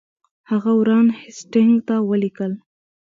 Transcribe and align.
هغه 0.49 0.71
وارن 0.77 1.07
هیسټینګ 1.21 1.73
ته 1.87 1.95
ولیکل. 2.09 2.51